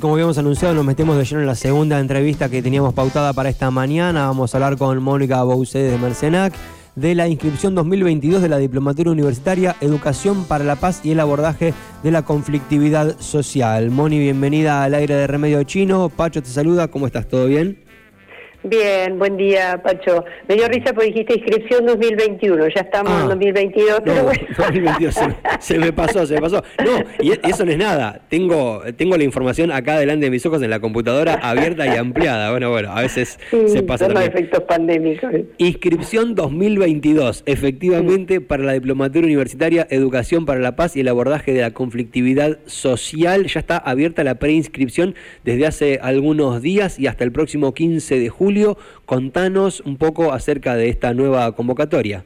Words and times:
Como 0.00 0.14
habíamos 0.14 0.38
anunciado, 0.38 0.74
nos 0.74 0.84
metemos 0.84 1.18
de 1.18 1.24
lleno 1.24 1.40
en 1.40 1.48
la 1.48 1.56
segunda 1.56 1.98
entrevista 1.98 2.48
que 2.48 2.62
teníamos 2.62 2.94
pautada 2.94 3.32
para 3.32 3.48
esta 3.48 3.72
mañana. 3.72 4.26
Vamos 4.26 4.54
a 4.54 4.56
hablar 4.56 4.78
con 4.78 5.02
Mónica 5.02 5.42
Bousé 5.42 5.80
de 5.80 5.98
Mercenac 5.98 6.54
de 6.94 7.16
la 7.16 7.26
inscripción 7.26 7.74
2022 7.74 8.40
de 8.40 8.48
la 8.48 8.58
Diplomatura 8.58 9.10
Universitaria 9.10 9.74
Educación 9.80 10.44
para 10.44 10.62
la 10.62 10.76
Paz 10.76 11.00
y 11.02 11.10
el 11.10 11.18
abordaje 11.18 11.74
de 12.04 12.12
la 12.12 12.22
conflictividad 12.22 13.18
social. 13.18 13.90
Moni, 13.90 14.20
bienvenida 14.20 14.84
al 14.84 14.94
aire 14.94 15.16
de 15.16 15.26
Remedio 15.26 15.64
Chino. 15.64 16.10
Pacho 16.10 16.44
te 16.44 16.48
saluda, 16.48 16.86
¿cómo 16.86 17.08
estás? 17.08 17.26
¿Todo 17.26 17.46
bien? 17.46 17.87
Bien, 18.64 19.16
buen 19.20 19.36
día, 19.36 19.80
Pacho. 19.80 20.24
Me 20.48 20.56
dio 20.56 20.66
risa 20.66 20.92
porque 20.92 21.10
dijiste 21.10 21.34
inscripción 21.34 21.86
2021, 21.86 22.66
ya 22.74 22.80
estamos 22.80 23.22
en 23.22 23.28
2022, 23.28 23.92
ah. 23.92 24.02
pero 24.04 24.24
bueno. 24.24 24.40
2022, 24.58 25.14
se, 25.60 25.78
me 25.78 25.92
pasó, 25.92 26.26
se 26.26 26.34
me 26.34 26.40
pasó. 26.40 26.64
No, 26.84 27.04
y 27.20 27.30
e, 27.30 27.40
eso 27.44 27.64
no 27.64 27.70
es 27.70 27.78
nada. 27.78 28.20
Tengo, 28.28 28.82
tengo 28.96 29.16
la 29.16 29.22
información 29.22 29.70
acá 29.70 29.96
delante 30.00 30.26
de 30.26 30.30
mis 30.32 30.44
ojos 30.44 30.60
en 30.60 30.70
la 30.70 30.80
computadora 30.80 31.34
abierta 31.34 31.86
y 31.86 31.96
ampliada. 31.96 32.50
Bueno, 32.50 32.70
bueno, 32.70 32.90
a 32.90 33.02
veces 33.02 33.38
se 33.50 33.82
pasa 33.84 34.06
son 34.06 34.14
los 34.14 34.24
efectos 34.24 34.64
pandémicos. 34.64 35.30
Inscripción 35.58 36.34
2022, 36.34 37.44
efectivamente, 37.46 38.40
para 38.40 38.64
la 38.64 38.72
Diplomatura 38.72 39.24
Universitaria 39.24 39.86
Educación 39.88 40.46
para 40.46 40.58
la 40.58 40.74
Paz 40.74 40.96
y 40.96 41.00
el 41.00 41.08
abordaje 41.08 41.52
de 41.52 41.60
la 41.60 41.70
conflictividad 41.70 42.58
social. 42.66 43.46
Ya 43.46 43.60
está 43.60 43.78
abierta 43.78 44.24
la 44.24 44.34
preinscripción 44.34 45.14
desde 45.44 45.64
hace 45.64 46.00
algunos 46.02 46.60
días 46.60 46.98
y 46.98 47.06
hasta 47.06 47.22
el 47.22 47.30
próximo 47.30 47.72
15 47.72 48.18
de 48.18 48.28
julio 48.28 48.47
Julio, 48.48 48.78
contanos 49.04 49.80
un 49.80 49.98
poco 49.98 50.32
acerca 50.32 50.74
de 50.74 50.88
esta 50.88 51.12
nueva 51.12 51.52
convocatoria. 51.54 52.24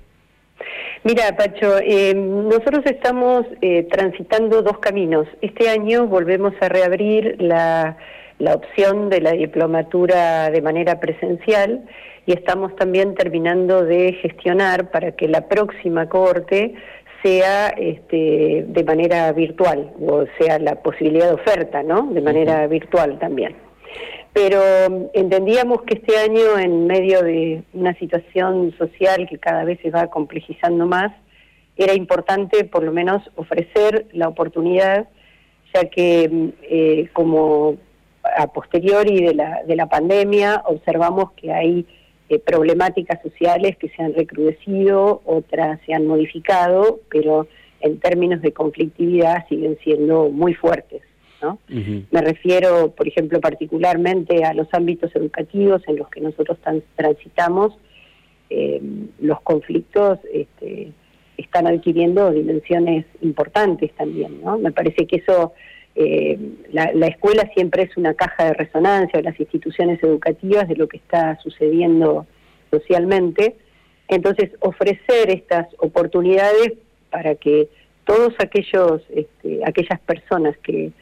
Mira, 1.03 1.37
Pacho, 1.37 1.79
eh, 1.81 2.15
nosotros 2.15 2.83
estamos 2.85 3.45
eh, 3.61 3.89
transitando 3.91 4.63
dos 4.63 4.79
caminos. 4.79 5.27
Este 5.41 5.69
año 5.69 6.07
volvemos 6.07 6.55
a 6.61 6.69
reabrir 6.69 7.43
la, 7.43 7.97
la 8.39 8.55
opción 8.55 9.11
de 9.11 9.21
la 9.21 9.33
diplomatura 9.33 10.49
de 10.51 10.63
manera 10.63 11.01
presencial 11.01 11.89
y 12.25 12.35
estamos 12.35 12.77
también 12.77 13.17
terminando 13.17 13.85
de 13.85 14.13
gestionar 14.23 14.93
para 14.93 15.11
que 15.17 15.27
la 15.27 15.49
próxima 15.49 16.09
corte 16.09 16.75
sea 17.25 17.71
este, 17.71 18.65
de 18.69 18.85
manera 18.85 19.33
virtual, 19.33 19.91
o 20.01 20.27
sea, 20.39 20.61
la 20.61 20.77
posibilidad 20.85 21.27
de 21.27 21.35
oferta, 21.35 21.83
¿no? 21.83 22.07
De 22.13 22.21
manera 22.21 22.65
virtual 22.69 23.19
también 23.19 23.57
pero 24.33 24.61
mm, 24.91 25.07
entendíamos 25.15 25.83
que 25.83 25.95
este 25.95 26.17
año, 26.17 26.59
en 26.59 26.87
medio 26.87 27.23
de 27.23 27.63
una 27.73 27.95
situación 27.99 28.75
social 28.79 29.27
que 29.29 29.39
cada 29.39 29.65
vez 29.65 29.79
se 29.83 29.91
va 29.91 30.09
complejizando 30.09 30.87
más, 30.87 31.13
era 31.77 31.95
importante 31.95 32.65
por 32.65 32.83
lo 32.83 32.93
menos 32.93 33.23
ofrecer 33.37 34.07
la 34.13 34.29
oportunidad, 34.29 35.09
ya 35.75 35.85
que 35.85 36.29
mm, 36.29 36.49
eh, 36.63 37.09
como 37.13 37.77
a 38.37 38.47
posteriori 38.47 39.23
de 39.23 39.35
la, 39.35 39.63
de 39.67 39.77
la 39.77 39.87
pandemia 39.87 40.63
observamos 40.67 41.33
que 41.33 41.53
hay 41.53 41.87
eh, 42.29 42.39
problemáticas 42.39 43.21
sociales 43.21 43.77
que 43.77 43.89
se 43.91 44.03
han 44.03 44.15
recrudecido, 44.15 45.23
otras 45.25 45.81
se 45.85 45.93
han 45.93 46.07
modificado, 46.07 47.01
pero 47.11 47.47
en 47.81 47.99
términos 47.99 48.41
de 48.43 48.53
conflictividad 48.53 49.47
siguen 49.49 49.77
siendo 49.83 50.31
muy 50.31 50.55
fuertes. 50.55 51.03
Me 51.69 52.21
refiero, 52.21 52.91
por 52.91 53.09
ejemplo, 53.09 53.41
particularmente 53.41 54.45
a 54.45 54.55
los 54.55 54.69
ámbitos 54.73 55.15
educativos 55.15 55.83
en 55.87 55.97
los 55.97 56.09
que 56.09 56.21
nosotros 56.21 56.59
transitamos. 56.97 57.75
Eh, 58.51 58.81
los 59.21 59.41
conflictos 59.41 60.19
este, 60.33 60.93
están 61.37 61.67
adquiriendo 61.67 62.31
dimensiones 62.31 63.07
importantes 63.21 63.93
también, 63.93 64.43
¿no? 64.43 64.59
Me 64.59 64.73
parece 64.73 65.07
que 65.07 65.17
eso, 65.17 65.53
eh, 65.95 66.39
la, 66.73 67.07
escuela 67.07 67.51
siempre 67.55 67.85
es 67.85 67.97
una 67.97 68.15
caja 68.15 68.47
de 68.47 68.55
resonancia, 68.55 69.23
las 69.23 69.39
instituciones 69.41 70.03
educativas 70.03 70.69
de 70.69 70.77
lo 70.77 70.87
que 70.89 70.99
está 70.99 71.39
sucediendo 71.43 72.27
socialmente. 72.71 73.57
Entonces, 74.09 74.51
ofrecer 74.61 75.31
estas 75.31 75.69
oportunidades 75.79 76.75
para 77.11 77.35
que 77.35 77.69
todos 78.05 78.35
aquellos, 78.39 79.03
este, 79.15 79.61
aquellas 79.65 80.01
personas 80.01 80.57
que 80.59 80.93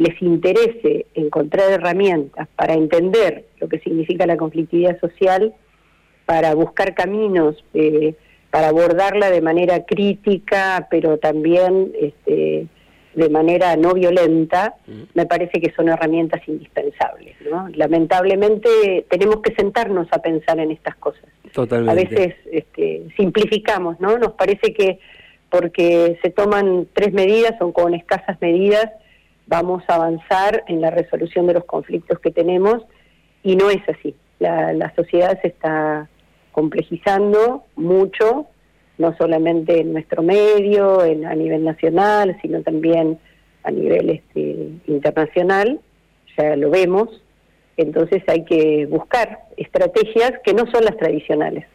les 0.00 0.20
interese 0.22 1.04
encontrar 1.14 1.70
herramientas 1.70 2.48
para 2.56 2.72
entender 2.72 3.44
lo 3.60 3.68
que 3.68 3.80
significa 3.80 4.24
la 4.24 4.38
conflictividad 4.38 4.98
social, 4.98 5.52
para 6.24 6.54
buscar 6.54 6.94
caminos 6.94 7.62
eh, 7.74 8.14
para 8.50 8.68
abordarla 8.68 9.30
de 9.30 9.42
manera 9.42 9.84
crítica, 9.84 10.88
pero 10.90 11.18
también 11.18 11.92
este, 12.00 12.66
de 13.14 13.28
manera 13.28 13.76
no 13.76 13.92
violenta, 13.92 14.74
me 15.12 15.26
parece 15.26 15.60
que 15.60 15.70
son 15.72 15.90
herramientas 15.90 16.40
indispensables. 16.48 17.36
Lamentablemente 17.74 19.04
tenemos 19.10 19.42
que 19.42 19.54
sentarnos 19.54 20.08
a 20.12 20.22
pensar 20.22 20.58
en 20.60 20.70
estas 20.70 20.96
cosas. 20.96 21.26
Totalmente. 21.52 21.92
A 21.92 22.08
veces 22.08 22.34
este, 22.50 23.02
simplificamos, 23.18 24.00
¿no? 24.00 24.16
Nos 24.16 24.32
parece 24.32 24.72
que 24.72 24.98
porque 25.50 26.18
se 26.22 26.30
toman 26.30 26.86
tres 26.94 27.12
medidas 27.12 27.60
o 27.60 27.70
con 27.72 27.92
escasas 27.92 28.40
medidas, 28.40 28.86
vamos 29.50 29.82
a 29.88 29.96
avanzar 29.96 30.62
en 30.68 30.80
la 30.80 30.90
resolución 30.90 31.48
de 31.48 31.54
los 31.54 31.64
conflictos 31.64 32.20
que 32.20 32.30
tenemos 32.30 32.84
y 33.42 33.56
no 33.56 33.68
es 33.68 33.82
así. 33.88 34.14
La, 34.38 34.92
sociedad 34.94 35.38
se 35.42 35.48
está 35.48 36.08
complejizando 36.52 37.64
mucho, 37.74 38.46
no 38.96 39.14
solamente 39.18 39.80
en 39.80 39.92
nuestro 39.92 40.22
medio, 40.22 41.04
en, 41.04 41.26
a 41.26 41.34
nivel 41.34 41.64
nacional, 41.64 42.38
sino 42.40 42.62
también 42.62 43.18
a 43.64 43.72
nivel 43.72 44.10
este, 44.10 44.70
internacional, 44.86 45.80
ya 46.38 46.54
lo 46.54 46.70
vemos, 46.70 47.08
entonces 47.76 48.22
hay 48.28 48.44
que 48.44 48.86
buscar 48.86 49.40
estrategias 49.56 50.32
que 50.44 50.54
no 50.54 50.64
son 50.70 50.84
las 50.84 50.96
tradicionales. 50.96 51.66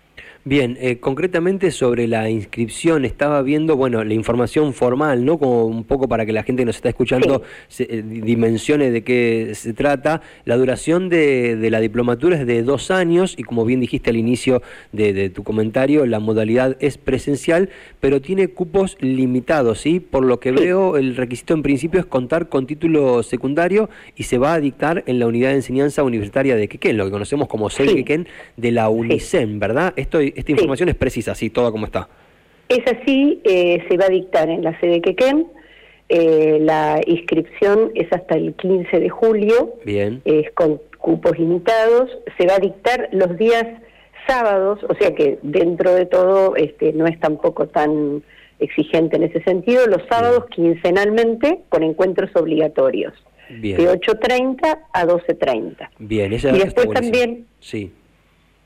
Bien, 0.47 0.77
eh, 0.79 0.99
concretamente 0.99 1.71
sobre 1.71 2.07
la 2.07 2.29
inscripción, 2.29 3.03
estaba 3.03 3.41
viendo, 3.41 3.75
bueno, 3.77 4.03
la 4.03 4.13
información 4.13 4.75
formal, 4.75 5.25
¿no? 5.25 5.39
Como 5.39 5.65
un 5.65 5.85
poco 5.85 6.07
para 6.07 6.23
que 6.23 6.33
la 6.33 6.43
gente 6.43 6.61
que 6.61 6.67
nos 6.67 6.75
está 6.75 6.89
escuchando 6.89 7.41
se, 7.67 7.85
eh, 7.85 8.03
dimensione 8.03 8.91
de 8.91 9.03
qué 9.03 9.53
se 9.55 9.73
trata. 9.73 10.21
La 10.43 10.55
duración 10.55 11.09
de, 11.09 11.57
la 11.71 11.79
diplomatura 11.79 12.39
es 12.39 12.45
de 12.45 12.61
dos 12.61 12.91
años 12.91 13.33
y 13.39 13.41
como 13.41 13.65
bien 13.65 13.79
dijiste 13.79 14.11
al 14.11 14.17
inicio 14.17 14.61
de, 14.91 15.31
tu 15.31 15.43
comentario, 15.43 16.05
la 16.05 16.19
modalidad 16.19 16.77
es 16.79 16.99
presencial, 16.99 17.69
pero 17.99 18.21
tiene 18.21 18.49
cupos 18.49 18.97
limitados, 18.99 19.79
¿sí? 19.79 19.99
Por 19.99 20.23
lo 20.25 20.39
que 20.39 20.51
veo, 20.51 20.97
el 20.97 21.15
requisito 21.15 21.55
en 21.55 21.63
principio 21.63 21.99
es 21.99 22.05
contar 22.05 22.49
con 22.49 22.67
título 22.67 23.23
secundario 23.23 23.89
y 24.15 24.25
se 24.25 24.37
va 24.37 24.53
a 24.53 24.59
dictar 24.59 25.03
en 25.07 25.17
la 25.17 25.25
unidad 25.25 25.49
de 25.49 25.55
enseñanza 25.55 26.03
universitaria 26.03 26.55
de 26.55 26.67
Quequén, 26.67 26.97
lo 26.97 27.05
que 27.05 27.11
conocemos 27.11 27.47
como 27.47 27.71
CEL 27.71 27.95
Quequén 27.95 28.27
de 28.57 28.71
la 28.71 28.89
UNICEN, 28.89 29.57
¿verdad? 29.57 29.91
Esto 29.95 30.19
esta 30.35 30.51
información 30.51 30.89
es 30.89 30.95
precisa, 30.95 31.31
así, 31.31 31.49
toda 31.49 31.71
como 31.71 31.85
está. 31.85 32.07
Es 32.67 32.81
así, 32.87 33.41
eh, 33.43 33.83
se 33.89 33.97
va 33.97 34.05
a 34.05 34.09
dictar 34.09 34.49
en 34.49 34.63
la 34.63 34.79
sede 34.79 35.01
Quequén. 35.01 35.47
Eh, 36.09 36.59
la 36.61 37.01
inscripción 37.05 37.91
es 37.95 38.11
hasta 38.11 38.35
el 38.35 38.53
15 38.53 38.99
de 38.99 39.09
julio. 39.09 39.75
Bien. 39.85 40.21
Es 40.25 40.51
con 40.51 40.81
cupos 40.97 41.37
limitados. 41.37 42.09
Se 42.37 42.45
va 42.47 42.55
a 42.55 42.59
dictar 42.59 43.09
los 43.11 43.37
días 43.37 43.65
sábados, 44.27 44.79
o 44.89 44.95
sea 44.95 45.13
que 45.13 45.37
dentro 45.43 45.93
de 45.93 46.05
todo 46.05 46.55
este, 46.55 46.93
no 46.93 47.05
es 47.05 47.19
tampoco 47.19 47.67
tan 47.67 48.23
exigente 48.59 49.17
en 49.17 49.23
ese 49.23 49.43
sentido. 49.43 49.85
Los 49.87 50.01
sábados 50.09 50.45
quincenalmente 50.49 51.61
con 51.69 51.83
encuentros 51.83 52.31
obligatorios. 52.35 53.13
Bien. 53.49 53.77
De 53.77 53.87
8.30 53.87 54.79
a 54.91 55.05
12.30. 55.05 55.89
Bien, 55.99 56.33
esa 56.33 56.49
Y 56.49 56.59
después 56.59 56.89
también... 56.89 57.45
Sí 57.59 57.91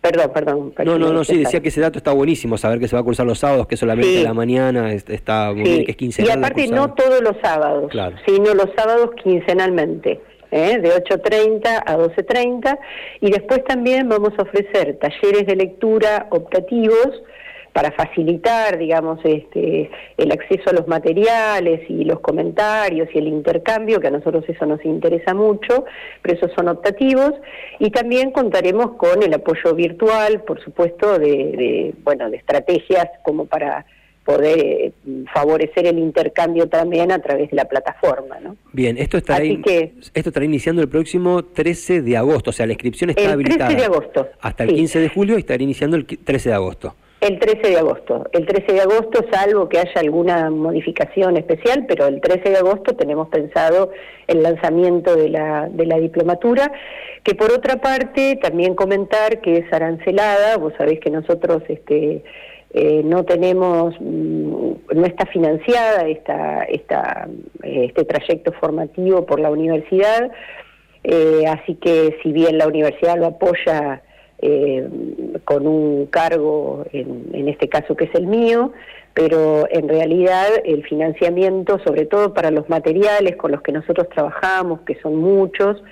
Perdón, 0.01 0.31
perdón. 0.31 0.73
No, 0.85 0.97
no, 0.97 1.11
no, 1.11 1.23
sí, 1.25 1.37
decía 1.37 1.61
que 1.61 1.67
ese 1.67 1.81
dato 1.81 1.97
está 1.97 2.13
buenísimo, 2.13 2.57
saber 2.57 2.79
que 2.79 2.87
se 2.87 2.95
va 2.95 3.01
a 3.01 3.03
cursar 3.03 3.25
los 3.25 3.39
sábados, 3.39 3.67
que 3.67 3.75
solamente 3.75 4.23
la 4.23 4.33
mañana 4.33 4.93
está 4.93 5.51
muy 5.53 5.63
bien, 5.63 5.85
que 5.85 5.91
es 5.91 5.97
quincenal. 5.97 6.29
Y 6.29 6.37
aparte 6.37 6.67
no 6.67 6.93
todos 6.93 7.21
los 7.21 7.35
sábados, 7.41 7.91
sino 8.25 8.53
los 8.53 8.69
sábados 8.77 9.11
quincenalmente. 9.21 10.21
¿eh? 10.51 10.79
de 10.79 10.89
8.30 10.89 11.84
a 11.85 11.97
12.30 11.97 12.79
y 13.22 13.31
después 13.31 13.63
también 13.66 14.09
vamos 14.09 14.31
a 14.37 14.43
ofrecer 14.43 14.97
talleres 14.97 15.46
de 15.46 15.55
lectura 15.55 16.28
optativos 16.31 17.22
para 17.79 17.93
facilitar, 17.93 18.78
digamos, 18.78 19.20
este, 19.23 19.90
el 20.17 20.31
acceso 20.34 20.70
a 20.70 20.73
los 20.73 20.85
materiales 20.90 21.90
y 21.90 22.03
los 22.03 22.20
comentarios 22.20 23.08
y 23.14 23.20
el 23.20 23.29
intercambio, 23.29 24.02
que 24.02 24.08
a 24.08 24.11
nosotros 24.11 24.43
eso 24.49 24.66
nos 24.66 24.84
interesa 24.84 25.34
mucho, 25.34 25.85
pero 26.22 26.35
esos 26.35 26.52
son 26.58 26.67
optativos, 26.67 27.31
y 27.79 27.90
también 27.90 28.31
contaremos 28.31 28.97
con 28.97 29.23
el 29.23 29.34
apoyo 29.34 29.73
virtual, 29.76 30.41
por 30.41 30.61
supuesto, 30.61 31.20
de, 31.20 31.93
bueno, 32.03 32.29
de 32.29 32.35
estrategias 32.35 33.08
como 33.23 33.46
para 33.46 33.85
poder 34.26 34.59
eh, 34.59 34.91
favorecer 35.34 35.87
el 35.87 35.99
intercambio 35.99 36.67
también 36.67 37.14
a 37.14 37.20
través 37.20 37.49
de 37.49 37.55
la 37.55 37.64
plataforma. 37.64 38.41
¿no? 38.41 38.58
Bien, 38.73 38.97
esto 38.97 39.16
estará, 39.16 39.41
esto 39.46 40.29
estará 40.29 40.46
iniciando 40.46 40.81
el 40.81 40.90
próximo 40.90 41.46
13 41.46 42.02
de 42.02 42.17
agosto, 42.17 42.49
o 42.49 42.53
sea, 42.53 42.66
la 42.66 42.73
inscripción 42.73 43.11
está 43.11 43.31
habilitada. 43.31 43.70
El 43.70 43.78
13 43.78 43.79
de 43.79 43.96
agosto. 43.96 44.28
Hasta 44.41 44.66
el 44.66 44.76
15 44.76 44.99
de 44.99 45.08
julio 45.08 45.37
y 45.37 45.40
estará 45.40 45.64
iniciando 45.64 45.96
el 45.96 46.05
13 46.05 46.49
de 46.49 46.55
agosto. 46.55 46.93
El 47.21 47.37
13 47.37 47.69
de 47.69 47.77
agosto. 47.77 48.29
El 48.31 48.45
13 48.45 48.71
de 48.73 48.81
agosto, 48.81 49.25
salvo 49.29 49.67
que 49.67 49.79
haya 49.79 49.99
alguna 49.99 50.49
modificación 50.49 51.35
especial, 51.35 51.85
pero 51.85 52.07
el 52.07 52.21
13 52.21 52.49
de 52.49 52.57
agosto 52.57 52.95
tenemos 52.95 53.27
pensado 53.27 53.91
el 54.27 54.41
lanzamiento 54.41 55.17
de 55.17 55.27
la, 55.27 55.67
de 55.69 55.85
la 55.85 55.97
diplomatura, 55.97 56.71
que 57.23 57.35
por 57.35 57.51
otra 57.51 57.81
parte 57.81 58.39
también 58.41 58.73
comentar 58.73 59.41
que 59.41 59.57
es 59.57 59.73
arancelada, 59.73 60.57
vos 60.57 60.73
sabés 60.77 61.01
que 61.01 61.09
nosotros 61.09 61.61
este, 61.67 62.23
eh, 62.71 63.01
no 63.03 63.25
tenemos, 63.25 63.95
mm, 63.99 64.71
no 64.95 65.05
está 65.05 65.25
financiada 65.25 66.07
esta, 66.07 66.63
esta, 66.63 67.27
este 67.63 68.05
trayecto 68.05 68.53
formativo 68.53 69.25
por 69.25 69.41
la 69.41 69.51
universidad, 69.51 70.31
eh, 71.03 71.43
así 71.47 71.75
que 71.75 72.17
si 72.23 72.31
bien 72.31 72.57
la 72.57 72.67
universidad 72.67 73.17
lo 73.17 73.25
apoya, 73.25 74.03
eh, 74.41 74.88
con 75.44 75.68
un 75.68 76.06
cargo, 76.06 76.86
en, 76.94 77.47
este 77.47 77.68
caso 77.68 77.96
que 77.96 78.06
es 78.06 78.16
el 78.16 78.28
mío, 78.28 78.72
pero 79.14 79.68
en 79.70 79.90
realidad 79.90 80.47
el 80.64 80.84
financiamiento, 80.84 81.80
sobre 81.86 82.06
todo 82.06 82.34
para 82.34 82.52
los 82.52 82.70
materiales 82.70 83.36
con 83.36 83.52
los 83.52 83.62
que 83.62 83.72
nosotros 83.72 84.08
trabajamos, 84.09 84.82
que 84.82 84.96
son 85.02 85.18
muchos, 85.18 85.84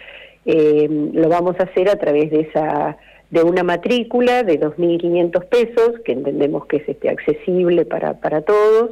eh, 0.46 0.88
lo 0.90 1.28
vamos 1.28 1.56
a 1.60 1.64
hacer 1.64 1.90
a 1.90 1.98
través 1.98 2.32
de 2.32 2.42
esa 2.42 2.98
de 3.30 3.44
una 3.44 3.64
matrícula 3.64 4.44
de 4.44 4.60
2.500 4.60 5.46
pesos, 5.48 6.00
que 6.06 6.14
entendemos 6.14 6.66
que 6.66 6.78
es 6.78 6.88
este, 6.88 7.10
accesible 7.10 7.86
para, 7.86 8.42
todos, 8.42 8.92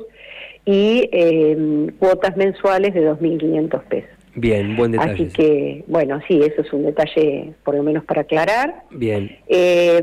y 0.66 1.10
eh, 1.14 1.88
cuotas 2.00 2.36
mensuales 2.36 2.94
de 2.94 3.10
2.500 3.10 3.84
pesos. 3.84 4.15
Bien, 4.36 4.76
buen 4.76 4.92
detalle. 4.92 5.14
Así 5.14 5.26
que, 5.28 5.84
bueno, 5.88 6.20
sí, 6.28 6.42
eso 6.42 6.62
es 6.62 6.74
un 6.74 6.84
detalle 6.84 7.54
por 7.64 7.76
lo 7.76 7.84
menos 7.84 8.04
para 8.04 8.22
aclarar. 8.22 8.84
Bien. 8.92 9.38
Eh, 9.48 10.02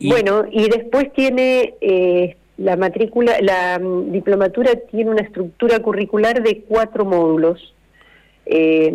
bueno, 0.00 0.46
y 0.50 0.68
después 0.70 1.12
tiene 1.12 1.74
eh, 1.80 2.36
la 2.56 2.76
matrícula, 2.76 3.36
la 3.42 3.78
mm, 3.78 4.10
diplomatura 4.10 4.72
tiene 4.90 5.10
una 5.10 5.22
estructura 5.22 5.80
curricular 5.80 6.42
de 6.42 6.62
cuatro 6.62 7.04
módulos, 7.04 7.74
eh, 8.46 8.90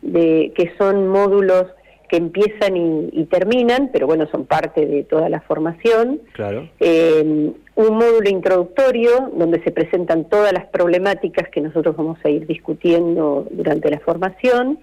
de, 0.00 0.52
que 0.56 0.72
son 0.78 1.08
módulos 1.08 1.66
que 2.08 2.16
empiezan 2.16 2.76
y, 2.76 3.24
terminan, 3.24 3.90
pero 3.92 4.06
bueno, 4.06 4.26
son 4.30 4.44
parte 4.46 4.86
de 4.86 5.04
toda 5.04 5.28
la 5.28 5.40
formación. 5.40 6.20
Claro. 6.32 6.68
Eh, 6.80 7.52
un 7.76 7.96
módulo 7.96 8.28
introductorio 8.28 9.32
donde 9.36 9.62
se 9.64 9.72
presentan 9.72 10.28
todas 10.28 10.52
las 10.52 10.66
problemáticas 10.66 11.48
que 11.48 11.60
nosotros 11.60 11.96
vamos 11.96 12.18
a 12.24 12.28
ir 12.28 12.46
discutiendo 12.46 13.46
durante 13.50 13.90
la 13.90 13.98
formación 14.00 14.78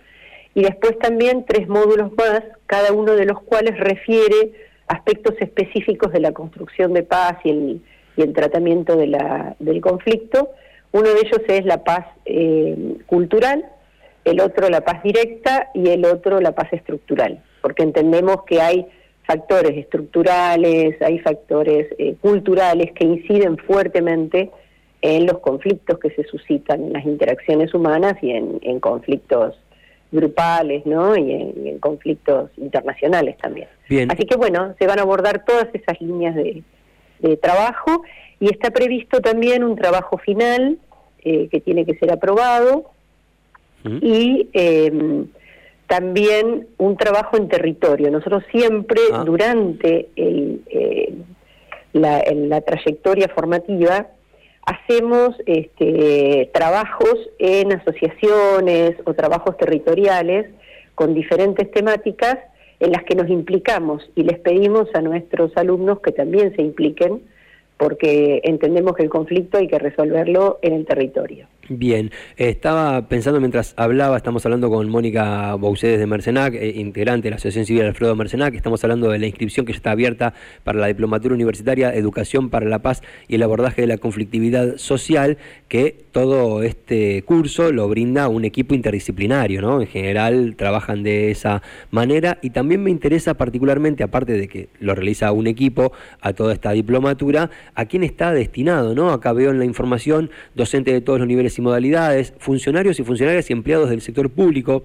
y 0.54 0.64
después 0.64 1.00
también 1.00 1.46
tres 1.48 1.68
módulos 1.68 2.12
más, 2.18 2.44
cada 2.66 2.92
uno 2.92 3.14
de 3.14 3.26
los 3.26 3.42
cuales 3.42 3.80
refiere 3.80 4.54
aspectos 4.88 5.36
específicos 5.40 6.12
de 6.12 6.20
la 6.20 6.34
construcción 6.34 6.94
de 6.94 7.04
paz 7.04 7.38
y 7.46 7.50
el, 7.50 7.82
y 8.18 8.22
el 8.22 8.34
tratamiento 8.34 8.98
de 8.98 9.08
la, 9.08 9.56
del 9.60 9.80
conflicto. 9.80 10.50
Uno 10.92 11.08
de 11.08 11.22
ellos 11.22 11.42
es 11.48 11.66
la 11.66 11.84
paz 11.86 12.06
eh, 12.26 12.98
cultural, 13.06 13.66
el 14.26 14.40
otro 14.40 14.70
la 14.70 14.82
paz 14.82 15.04
directa 15.04 15.70
y 15.74 15.90
el 15.90 16.06
otro 16.06 16.40
la 16.40 16.54
paz 16.54 16.72
estructural, 16.74 17.44
porque 17.62 17.84
entendemos 17.84 18.44
que 18.44 18.62
hay 18.62 18.88
factores 19.26 19.78
estructurales, 19.78 21.02
hay 21.02 21.20
factores 21.20 21.88
eh, 21.98 22.16
culturales 22.22 22.92
que 22.94 23.06
inciden 23.06 23.58
fuertemente 23.58 24.52
en 25.02 25.26
los 25.26 25.40
conflictos 25.40 25.98
que 26.00 26.12
se 26.12 26.24
suscitan 26.26 26.84
en 26.84 26.94
las 26.94 27.06
interacciones 27.06 27.74
humanas 27.74 28.16
y 28.22 28.32
en, 28.32 28.80
conflictos 28.80 29.56
grupales, 30.12 30.86
¿no? 30.86 31.16
Y 31.16 31.32
en, 31.32 31.80
conflictos 31.80 32.52
internacionales 32.58 33.38
también. 33.42 33.68
Así 34.10 34.26
que 34.26 34.36
bueno, 34.36 34.76
se 34.78 34.86
van 34.86 35.00
a 35.00 35.02
abordar 35.02 35.44
todas 35.46 35.68
esas 35.74 36.00
líneas 36.02 36.36
de, 36.36 36.64
trabajo 37.38 38.02
y 38.40 38.52
está 38.52 38.72
previsto 38.72 39.22
también 39.22 39.64
un 39.64 39.76
trabajo 39.76 40.18
final 40.18 40.80
eh, 41.24 41.48
que 41.50 41.62
tiene 41.62 41.86
que 41.86 41.96
ser 41.96 42.12
aprobado 42.12 42.92
y 43.84 44.48
em, 44.54 45.28
también 45.88 46.68
un 46.78 46.98
trabajo 46.98 47.38
en 47.38 47.48
territorio. 47.48 48.12
Nosotros 48.12 48.44
siempre 48.52 49.02
ah. 49.12 49.24
durante 49.26 50.10
eh, 50.16 51.14
la, 51.94 52.62
trayectoria 52.62 53.28
formativa 53.30 54.08
hacemos 54.66 55.36
este, 55.46 56.50
trabajos 56.54 57.16
en 57.40 57.74
asociaciones 57.74 58.96
o 59.06 59.14
trabajos 59.14 59.58
territoriales 59.58 60.48
con 60.96 61.14
diferentes 61.14 61.70
temáticas 61.72 62.38
en 62.80 62.92
las 62.92 63.04
que 63.04 63.16
nos 63.16 63.30
implicamos 63.30 64.10
y 64.16 64.24
les 64.24 64.40
pedimos 64.40 64.88
a 64.94 65.02
nuestros 65.02 65.56
alumnos 65.58 66.00
que 66.00 66.12
también 66.12 66.56
se 66.56 66.62
impliquen 66.62 67.22
porque 67.78 68.42
entendemos 68.44 68.96
que 68.96 69.04
el 69.04 69.10
conflicto 69.10 69.58
hay 69.58 69.68
que 69.68 69.80
resolverlo 69.80 70.60
en 70.62 70.74
el 70.74 70.86
territorio. 70.86 71.48
Bien, 71.78 72.12
estaba 72.36 73.08
pensando 73.08 73.40
mientras 73.40 73.74
hablaba, 73.78 74.18
estamos 74.18 74.46
hablando 74.46 74.70
con 74.70 74.90
Mónica 74.90 75.56
Boucedes 75.56 76.00
de 76.00 76.06
Mercenac, 76.06 76.54
eh, 76.54 76.74
integrante 76.76 77.28
de 77.28 77.30
la 77.30 77.36
Asociación 77.38 77.66
Civil 77.66 77.84
Alfredo 77.84 78.14
Mercenac, 78.14 78.54
estamos 78.56 78.84
hablando 78.84 79.10
de 79.10 79.20
la 79.20 79.28
inscripción 79.28 79.66
que 79.66 79.72
ya 79.72 79.78
está 79.78 79.92
abierta 79.92 80.34
para 80.66 80.80
la 80.80 80.88
Diplomatura 80.88 81.34
Universitaria 81.34 81.96
Educación 81.96 82.50
para 82.50 82.66
la 82.66 82.80
Paz 82.80 83.04
y 83.30 83.36
el 83.36 83.44
abordaje 83.44 83.80
de 83.80 83.88
la 83.88 84.00
conflictividad 84.00 84.76
social, 84.76 85.38
que 85.70 85.96
todo 86.12 86.62
este 86.62 87.22
curso 87.24 87.72
lo 87.72 87.88
brinda 87.88 88.28
un 88.28 88.44
equipo 88.44 88.76
interdisciplinario, 88.76 89.62
¿no? 89.62 89.80
En 89.80 89.88
general 89.88 90.56
trabajan 90.58 91.04
de 91.04 91.32
esa 91.32 91.62
manera 91.90 92.38
y 92.42 92.50
también 92.50 92.84
me 92.84 92.92
interesa 92.92 93.36
particularmente, 93.36 94.04
aparte 94.04 94.34
de 94.34 94.50
que 94.50 94.68
lo 94.82 94.94
realiza 94.94 95.32
un 95.32 95.48
equipo 95.48 95.94
a 96.20 96.34
toda 96.34 96.52
esta 96.52 96.72
diplomatura, 96.72 97.50
a 97.76 97.86
quién 97.86 98.04
está 98.04 98.34
destinado, 98.34 98.94
¿no? 98.94 99.12
Acá 99.12 99.32
veo 99.32 99.52
en 99.52 99.60
la 99.60 99.66
información 99.66 100.32
docente 100.54 100.92
de 100.92 101.00
todos 101.00 101.20
los 101.20 101.30
niveles 101.30 101.61
modalidades, 101.62 102.34
funcionarios 102.38 103.00
y 103.00 103.04
funcionarias 103.04 103.50
y 103.50 103.54
empleados 103.54 103.90
del 103.90 104.02
sector 104.02 104.30
público, 104.30 104.84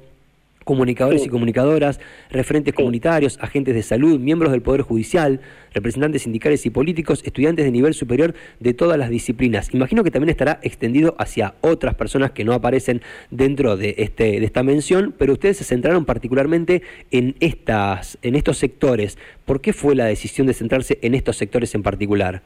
comunicadores 0.67 1.25
y 1.25 1.29
comunicadoras, 1.29 2.01
referentes 2.29 2.75
comunitarios, 2.75 3.39
agentes 3.41 3.73
de 3.73 3.85
salud, 3.85 4.19
miembros 4.19 4.51
del 4.51 4.63
Poder 4.63 4.83
Judicial, 4.83 5.41
representantes 5.73 6.23
sindicales 6.23 6.67
y 6.67 6.71
políticos, 6.71 7.23
estudiantes 7.25 7.65
de 7.65 7.71
nivel 7.71 7.95
superior 7.95 8.35
de 8.59 8.75
todas 8.75 8.99
las 8.99 9.09
disciplinas. 9.09 9.73
Imagino 9.73 10.03
que 10.03 10.11
también 10.11 10.31
estará 10.31 10.59
extendido 10.63 11.15
hacia 11.21 11.55
otras 11.61 11.95
personas 11.95 12.33
que 12.33 12.43
no 12.43 12.53
aparecen 12.53 13.01
dentro 13.31 13.77
de, 13.77 13.95
este, 13.99 14.41
de 14.41 14.45
esta 14.45 14.65
mención, 14.65 15.15
pero 15.17 15.35
ustedes 15.35 15.59
se 15.59 15.65
centraron 15.65 16.05
particularmente 16.05 16.83
en, 17.13 17.37
estas, 17.39 18.19
en 18.23 18.35
estos 18.35 18.59
sectores. 18.59 19.19
¿Por 19.45 19.61
qué 19.61 19.73
fue 19.73 19.95
la 19.95 20.07
decisión 20.07 20.49
de 20.49 20.55
centrarse 20.55 20.99
en 21.01 21.15
estos 21.15 21.37
sectores 21.37 21.73
en 21.77 21.85
particular? 21.85 22.43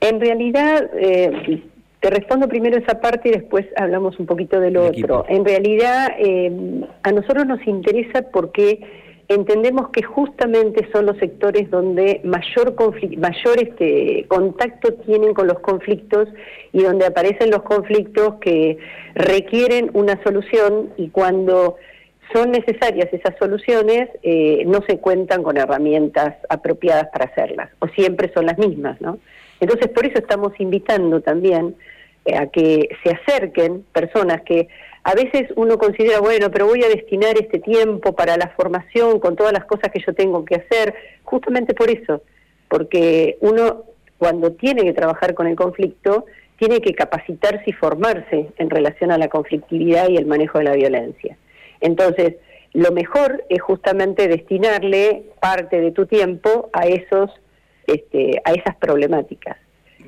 En 0.00 0.20
realidad, 0.20 0.90
eh, 1.00 1.62
te 2.04 2.10
respondo 2.10 2.48
primero 2.48 2.76
esa 2.76 3.00
parte 3.00 3.30
y 3.30 3.32
después 3.32 3.64
hablamos 3.76 4.18
un 4.18 4.26
poquito 4.26 4.60
del 4.60 4.76
otro. 4.76 5.24
En 5.26 5.42
realidad, 5.42 6.08
eh, 6.18 6.52
a 7.02 7.12
nosotros 7.12 7.46
nos 7.46 7.66
interesa 7.66 8.26
porque 8.30 8.78
entendemos 9.28 9.88
que 9.88 10.02
justamente 10.02 10.86
son 10.92 11.06
los 11.06 11.16
sectores 11.16 11.70
donde 11.70 12.20
mayor, 12.22 12.74
mayor 13.16 13.56
este, 13.58 14.26
contacto 14.28 14.92
tienen 15.06 15.32
con 15.32 15.46
los 15.46 15.60
conflictos 15.60 16.28
y 16.74 16.82
donde 16.82 17.06
aparecen 17.06 17.50
los 17.50 17.62
conflictos 17.62 18.34
que 18.34 18.76
requieren 19.14 19.90
una 19.94 20.22
solución 20.24 20.90
y 20.98 21.08
cuando 21.08 21.76
son 22.34 22.50
necesarias 22.50 23.08
esas 23.14 23.34
soluciones, 23.38 24.10
eh, 24.22 24.62
no 24.66 24.82
se 24.86 24.98
cuentan 24.98 25.42
con 25.42 25.56
herramientas 25.56 26.36
apropiadas 26.50 27.08
para 27.14 27.30
hacerlas, 27.30 27.70
o 27.78 27.88
siempre 27.88 28.30
son 28.34 28.44
las 28.44 28.58
mismas, 28.58 29.00
¿no? 29.00 29.18
Entonces, 29.60 29.88
por 29.88 30.04
eso 30.04 30.18
estamos 30.18 30.52
invitando 30.58 31.22
también 31.22 31.76
a 32.32 32.46
que 32.46 32.88
se 33.02 33.10
acerquen 33.10 33.84
personas 33.92 34.42
que 34.42 34.68
a 35.02 35.14
veces 35.14 35.50
uno 35.56 35.76
considera, 35.76 36.20
bueno, 36.20 36.50
pero 36.50 36.66
voy 36.66 36.82
a 36.82 36.88
destinar 36.88 37.36
este 37.36 37.58
tiempo 37.58 38.14
para 38.14 38.36
la 38.38 38.48
formación 38.56 39.20
con 39.20 39.36
todas 39.36 39.52
las 39.52 39.66
cosas 39.66 39.90
que 39.92 40.02
yo 40.04 40.14
tengo 40.14 40.44
que 40.44 40.54
hacer, 40.54 40.94
justamente 41.24 41.74
por 41.74 41.90
eso, 41.90 42.22
porque 42.68 43.36
uno 43.40 43.84
cuando 44.16 44.52
tiene 44.52 44.84
que 44.84 44.94
trabajar 44.94 45.34
con 45.34 45.46
el 45.46 45.56
conflicto, 45.56 46.24
tiene 46.58 46.80
que 46.80 46.94
capacitarse 46.94 47.64
y 47.66 47.72
formarse 47.72 48.48
en 48.56 48.70
relación 48.70 49.10
a 49.10 49.18
la 49.18 49.28
conflictividad 49.28 50.08
y 50.08 50.16
el 50.16 50.24
manejo 50.24 50.58
de 50.58 50.64
la 50.64 50.72
violencia. 50.72 51.36
Entonces, 51.80 52.36
lo 52.72 52.90
mejor 52.92 53.44
es 53.50 53.60
justamente 53.60 54.28
destinarle 54.28 55.24
parte 55.40 55.80
de 55.80 55.90
tu 55.90 56.06
tiempo 56.06 56.70
a 56.72 56.86
esos 56.86 57.30
este, 57.86 58.40
a 58.44 58.52
esas 58.52 58.76
problemáticas. 58.76 59.58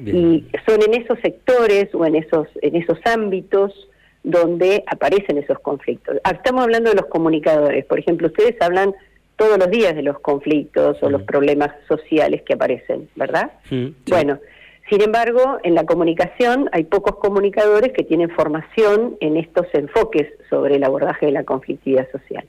Y 0.05 0.45
son 0.67 0.83
en 0.83 1.03
esos 1.03 1.19
sectores 1.21 1.95
o 1.95 2.05
en 2.05 2.17
esos, 2.17 2.49
en 2.61 2.77
esos 2.77 2.99
ámbitos 3.05 3.89
donde 4.23 4.83
aparecen 4.87 5.39
esos 5.39 5.59
conflictos. 5.61 6.17
Ah, 6.25 6.33
estamos 6.33 6.65
hablando 6.65 6.91
de 6.91 6.97
los 6.97 7.07
comunicadores, 7.07 7.85
por 7.85 7.99
ejemplo, 7.99 8.27
ustedes 8.27 8.57
hablan 8.61 8.95
todos 9.37 9.59
los 9.59 9.71
días 9.71 9.95
de 9.95 10.03
los 10.03 10.19
conflictos 10.21 10.97
o 11.03 11.11
los 11.11 11.23
problemas 11.23 11.71
sociales 11.87 12.43
que 12.43 12.55
aparecen, 12.55 13.09
¿verdad? 13.15 13.53
Bueno, 14.09 14.39
sin 14.89 15.03
embargo, 15.03 15.59
en 15.63 15.75
la 15.75 15.85
comunicación 15.85 16.69
hay 16.73 16.85
pocos 16.85 17.17
comunicadores 17.17 17.93
que 17.93 18.03
tienen 18.03 18.31
formación 18.31 19.17
en 19.21 19.37
estos 19.37 19.67
enfoques 19.75 20.29
sobre 20.49 20.77
el 20.77 20.85
abordaje 20.85 21.27
de 21.27 21.33
la 21.33 21.45
conflictividad 21.45 22.11
social. 22.11 22.45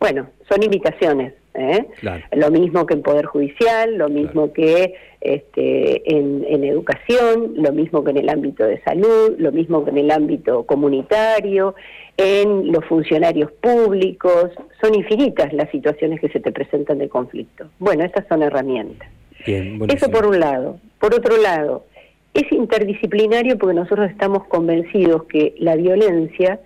Bueno, 0.00 0.28
son 0.48 0.62
imitaciones. 0.62 1.34
¿eh? 1.54 1.86
Lo 2.32 2.50
mismo 2.50 2.84
que 2.86 2.94
en 2.94 3.02
Poder 3.02 3.26
Judicial, 3.26 3.96
lo 3.96 4.08
mismo 4.08 4.52
que 4.52 4.94
este, 5.20 6.16
en, 6.16 6.44
en, 6.48 6.64
educación, 6.64 7.54
lo 7.56 7.72
mismo 7.72 8.04
que 8.04 8.10
en 8.10 8.18
el 8.18 8.28
ámbito 8.28 8.64
de 8.64 8.82
salud, 8.82 9.34
lo 9.38 9.52
mismo 9.52 9.84
que 9.84 9.90
en 9.90 9.98
el 9.98 10.10
ámbito 10.10 10.64
comunitario, 10.64 11.74
en 12.16 12.72
los 12.72 12.84
funcionarios 12.84 13.50
públicos. 13.52 14.50
Son 14.80 14.94
infinitas 14.94 15.52
las 15.52 15.70
situaciones 15.70 16.20
que 16.20 16.28
se 16.28 16.40
te 16.40 16.52
presentan 16.52 16.98
de 16.98 17.08
conflicto. 17.08 17.66
Bueno, 17.78 18.04
estas 18.04 18.26
son 18.28 18.42
herramientas. 18.42 19.08
Eso 19.46 20.10
por 20.10 20.26
un 20.26 20.40
lado. 20.40 20.78
Por 20.98 21.14
otro 21.14 21.36
lado, 21.36 21.84
es 22.32 22.50
interdisciplinario 22.50 23.58
porque 23.58 23.74
nosotros 23.74 24.10
estamos 24.10 24.46
convencidos 24.48 25.24
que 25.24 25.54
la 25.58 25.76
violencia 25.76 26.60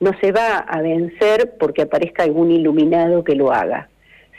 no 0.00 0.12
se 0.20 0.32
va 0.32 0.58
a 0.58 0.80
vencer 0.80 1.54
porque 1.58 1.82
aparezca 1.82 2.24
algún 2.24 2.50
iluminado 2.50 3.22
que 3.22 3.34
lo 3.34 3.52
haga, 3.52 3.88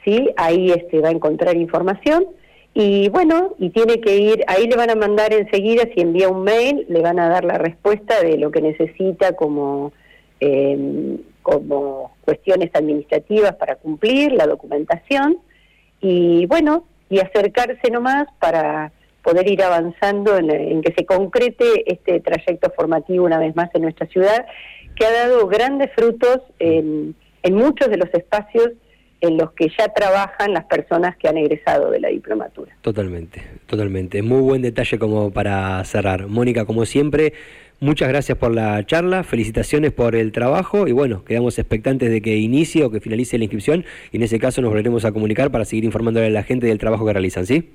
¿sí? 0.04 0.30
Ahí 0.36 0.70
este, 0.70 1.00
va 1.00 1.08
a 1.08 1.12
encontrar 1.12 1.56
información. 1.56 2.26
Y 2.74 3.10
bueno, 3.10 3.54
y 3.58 3.70
tiene 3.70 4.00
que 4.00 4.16
ir, 4.16 4.44
ahí 4.46 4.66
le 4.66 4.76
van 4.76 4.88
a 4.88 4.94
mandar 4.94 5.34
enseguida, 5.34 5.84
si 5.94 6.00
envía 6.00 6.30
un 6.30 6.42
mail, 6.42 6.86
le 6.88 7.00
van 7.00 7.18
a 7.18 7.28
dar 7.28 7.44
la 7.44 7.58
respuesta 7.58 8.22
de 8.22 8.38
lo 8.38 8.50
que 8.50 8.62
necesita 8.62 9.36
como, 9.36 9.92
eh, 10.40 11.18
como 11.42 12.12
cuestiones 12.24 12.70
administrativas 12.72 13.56
para 13.56 13.76
cumplir, 13.76 14.32
la 14.32 14.46
documentación, 14.46 15.38
y 16.00 16.46
bueno, 16.46 16.86
y 17.10 17.18
acercarse 17.18 17.90
nomás 17.90 18.26
para 18.40 18.90
poder 19.22 19.48
ir 19.50 19.62
avanzando 19.62 20.38
en, 20.38 20.50
en 20.50 20.80
que 20.80 20.94
se 20.94 21.04
concrete 21.04 21.92
este 21.92 22.20
trayecto 22.20 22.72
formativo 22.74 23.26
una 23.26 23.38
vez 23.38 23.54
más 23.54 23.68
en 23.74 23.82
nuestra 23.82 24.06
ciudad, 24.06 24.46
que 24.96 25.04
ha 25.04 25.12
dado 25.12 25.46
grandes 25.46 25.90
frutos 25.94 26.40
en, 26.58 27.14
en 27.42 27.54
muchos 27.54 27.88
de 27.88 27.98
los 27.98 28.12
espacios 28.14 28.70
en 29.22 29.38
los 29.38 29.52
que 29.52 29.68
ya 29.78 29.88
trabajan 29.88 30.52
las 30.52 30.64
personas 30.64 31.16
que 31.16 31.28
han 31.28 31.38
egresado 31.38 31.90
de 31.90 32.00
la 32.00 32.08
diplomatura. 32.08 32.76
Totalmente, 32.82 33.42
totalmente. 33.66 34.20
Muy 34.20 34.40
buen 34.40 34.62
detalle 34.62 34.98
como 34.98 35.30
para 35.30 35.82
cerrar. 35.84 36.26
Mónica, 36.26 36.64
como 36.64 36.84
siempre, 36.84 37.32
muchas 37.78 38.08
gracias 38.08 38.36
por 38.36 38.52
la 38.52 38.84
charla, 38.84 39.22
felicitaciones 39.22 39.92
por 39.92 40.16
el 40.16 40.32
trabajo 40.32 40.88
y 40.88 40.92
bueno, 40.92 41.24
quedamos 41.24 41.58
expectantes 41.58 42.10
de 42.10 42.20
que 42.20 42.36
inicie 42.36 42.84
o 42.84 42.90
que 42.90 43.00
finalice 43.00 43.38
la 43.38 43.44
inscripción 43.44 43.84
y 44.10 44.16
en 44.16 44.24
ese 44.24 44.40
caso 44.40 44.60
nos 44.60 44.70
volveremos 44.70 45.04
a 45.04 45.12
comunicar 45.12 45.52
para 45.52 45.64
seguir 45.64 45.84
informándole 45.84 46.26
a 46.26 46.30
la 46.30 46.42
gente 46.42 46.66
del 46.66 46.78
trabajo 46.78 47.06
que 47.06 47.12
realizan, 47.12 47.46
¿sí? 47.46 47.70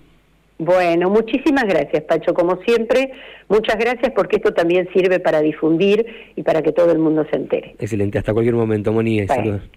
Bueno, 0.60 1.10
muchísimas 1.10 1.66
gracias, 1.66 2.04
Pacho. 2.04 2.34
Como 2.34 2.58
siempre, 2.64 3.12
muchas 3.48 3.78
gracias 3.78 4.12
porque 4.16 4.38
esto 4.38 4.54
también 4.54 4.90
sirve 4.92 5.20
para 5.20 5.42
difundir 5.42 6.06
y 6.36 6.42
para 6.42 6.62
que 6.64 6.72
todo 6.72 6.92
el 6.92 6.98
mundo 6.98 7.26
se 7.30 7.38
entere. 7.38 7.76
Excelente, 7.80 8.18
hasta 8.18 8.34
cualquier 8.34 8.56
momento, 8.56 8.92
Moni. 8.92 9.22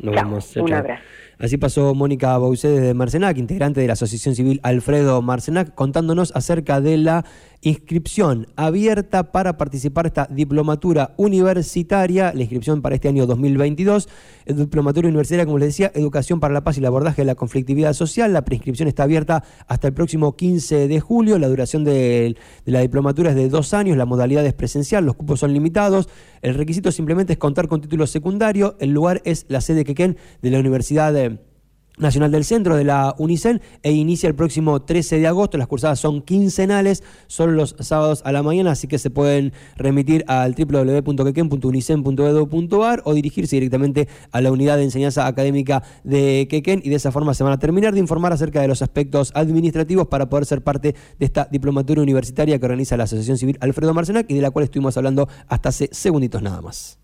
Nos 0.00 0.14
vemos. 0.14 0.56
un 0.56 0.72
abrazo. 0.72 1.02
Así 1.40 1.56
pasó 1.56 1.94
Mónica 1.94 2.36
Baucé 2.36 2.68
de 2.68 2.92
Marcenac, 2.92 3.38
integrante 3.38 3.80
de 3.80 3.86
la 3.86 3.94
Asociación 3.94 4.34
Civil 4.34 4.60
Alfredo 4.62 5.22
Marcenac, 5.22 5.74
contándonos 5.74 6.32
acerca 6.36 6.82
de 6.82 6.98
la 6.98 7.24
inscripción 7.62 8.46
abierta 8.56 9.32
para 9.32 9.58
participar 9.58 10.06
esta 10.06 10.26
diplomatura 10.30 11.14
universitaria, 11.16 12.32
la 12.34 12.40
inscripción 12.40 12.80
para 12.80 12.94
este 12.94 13.08
año 13.08 13.26
2022, 13.26 14.08
diplomatura 14.46 15.08
universitaria, 15.08 15.46
como 15.46 15.58
les 15.58 15.68
decía, 15.68 15.90
Educación 15.94 16.40
para 16.40 16.54
la 16.54 16.62
Paz 16.62 16.76
y 16.76 16.80
el 16.80 16.86
abordaje 16.86 17.22
de 17.22 17.26
la 17.26 17.34
conflictividad 17.34 17.92
social. 17.94 18.32
La 18.32 18.44
preinscripción 18.44 18.88
está 18.88 19.04
abierta 19.04 19.42
hasta 19.66 19.88
el 19.88 19.94
próximo 19.94 20.36
15 20.36 20.88
de 20.88 21.00
julio. 21.00 21.38
La 21.38 21.48
duración 21.48 21.84
de, 21.84 22.36
de 22.64 22.72
la 22.72 22.80
diplomatura 22.80 23.30
es 23.30 23.36
de 23.36 23.48
dos 23.48 23.72
años, 23.72 23.96
la 23.96 24.06
modalidad 24.06 24.44
es 24.44 24.54
presencial, 24.54 25.04
los 25.04 25.16
cupos 25.16 25.40
son 25.40 25.52
limitados. 25.54 26.08
El 26.42 26.54
requisito 26.54 26.90
simplemente 26.92 27.34
es 27.34 27.38
contar 27.38 27.68
con 27.68 27.82
título 27.82 28.06
secundario. 28.06 28.76
El 28.78 28.90
lugar 28.90 29.20
es 29.24 29.44
la 29.48 29.60
sede 29.60 29.84
Quequén 29.84 30.16
de 30.40 30.50
la 30.50 30.58
Universidad 30.58 31.12
de 31.12 31.29
Nacional 32.00 32.30
del 32.30 32.44
Centro 32.44 32.76
de 32.76 32.84
la 32.84 33.14
UNICEN 33.18 33.60
e 33.82 33.92
inicia 33.92 34.28
el 34.28 34.34
próximo 34.34 34.82
13 34.82 35.20
de 35.20 35.26
agosto. 35.26 35.56
Las 35.58 35.68
cursadas 35.68 36.00
son 36.00 36.22
quincenales, 36.22 37.02
son 37.26 37.56
los 37.56 37.76
sábados 37.78 38.22
a 38.24 38.32
la 38.32 38.42
mañana, 38.42 38.70
así 38.72 38.88
que 38.88 38.98
se 38.98 39.10
pueden 39.10 39.52
remitir 39.76 40.24
al 40.26 40.54
www.quequen.unicen.edu.ar 40.54 43.02
o 43.04 43.12
dirigirse 43.14 43.56
directamente 43.56 44.08
a 44.32 44.40
la 44.40 44.50
unidad 44.50 44.78
de 44.78 44.84
enseñanza 44.84 45.26
académica 45.26 45.82
de 46.04 46.46
Quequén 46.50 46.80
y 46.84 46.90
de 46.90 46.96
esa 46.96 47.12
forma 47.12 47.34
se 47.34 47.44
van 47.44 47.52
a 47.52 47.58
terminar 47.58 47.94
de 47.94 48.00
informar 48.00 48.32
acerca 48.32 48.60
de 48.60 48.68
los 48.68 48.82
aspectos 48.82 49.32
administrativos 49.34 50.08
para 50.08 50.28
poder 50.28 50.46
ser 50.46 50.62
parte 50.62 50.94
de 51.18 51.26
esta 51.26 51.48
diplomatura 51.50 52.02
universitaria 52.02 52.58
que 52.58 52.64
organiza 52.64 52.96
la 52.96 53.04
Asociación 53.04 53.38
Civil 53.38 53.56
Alfredo 53.60 53.94
Marcenac 53.94 54.26
y 54.28 54.34
de 54.34 54.40
la 54.40 54.50
cual 54.50 54.64
estuvimos 54.64 54.96
hablando 54.96 55.28
hasta 55.48 55.68
hace 55.68 55.88
segunditos 55.92 56.42
nada 56.42 56.60
más. 56.60 56.98